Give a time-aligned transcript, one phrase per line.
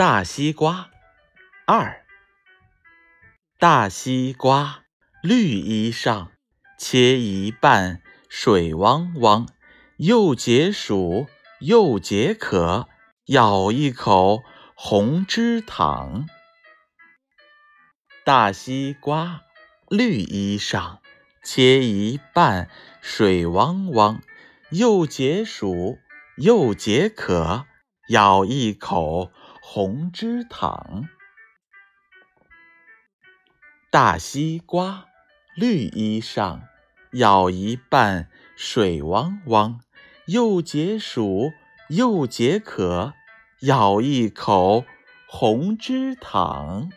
[0.00, 0.88] 大西瓜
[1.66, 2.06] 二，
[3.58, 4.84] 大西瓜
[5.22, 6.28] 绿衣裳，
[6.78, 9.46] 切一半，水汪汪，
[9.98, 11.26] 又解暑
[11.58, 12.88] 又解渴，
[13.26, 14.42] 咬一口
[14.74, 16.24] 红芝糖。
[18.24, 19.42] 大西瓜
[19.90, 21.00] 绿衣裳，
[21.44, 22.70] 切一半，
[23.02, 24.22] 水汪汪，
[24.70, 25.98] 又解暑
[26.38, 27.66] 又解渴，
[28.08, 29.30] 咬一口。
[29.72, 31.08] 红芝糖，
[33.88, 35.06] 大西瓜
[35.54, 36.62] 绿衣裳，
[37.12, 39.80] 咬一半，水汪汪，
[40.26, 41.52] 又解暑
[41.88, 43.14] 又解渴，
[43.60, 44.84] 咬一口
[45.28, 46.90] 红芝糖。